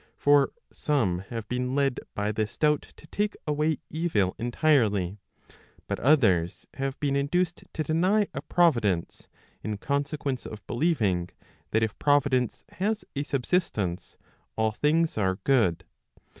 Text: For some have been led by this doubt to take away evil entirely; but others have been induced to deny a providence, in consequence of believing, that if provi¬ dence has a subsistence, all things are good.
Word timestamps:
For 0.17 0.51
some 0.71 1.19
have 1.29 1.47
been 1.47 1.75
led 1.75 1.99
by 2.15 2.31
this 2.31 2.57
doubt 2.57 2.91
to 2.97 3.05
take 3.05 3.35
away 3.45 3.77
evil 3.91 4.35
entirely; 4.39 5.19
but 5.85 5.99
others 5.99 6.65
have 6.73 6.99
been 6.99 7.15
induced 7.15 7.65
to 7.71 7.83
deny 7.83 8.25
a 8.33 8.41
providence, 8.41 9.27
in 9.61 9.77
consequence 9.77 10.47
of 10.47 10.65
believing, 10.65 11.29
that 11.69 11.83
if 11.83 11.99
provi¬ 11.99 12.31
dence 12.31 12.63
has 12.69 13.05
a 13.15 13.21
subsistence, 13.21 14.17
all 14.57 14.71
things 14.71 15.19
are 15.19 15.35
good. 15.43 15.85